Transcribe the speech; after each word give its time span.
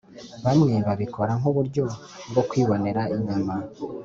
bamwe 0.45 0.73
babikora 0.87 1.31
nk’uburyo 1.39 1.83
bwo 2.29 2.43
kwibonera 2.49 3.01
inyama, 3.15 3.55